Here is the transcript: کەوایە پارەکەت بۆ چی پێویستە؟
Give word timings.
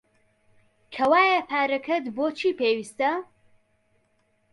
کەوایە 0.93 1.39
پارەکەت 1.49 2.05
بۆ 2.15 2.25
چی 2.39 2.51
پێویستە؟ 2.59 3.11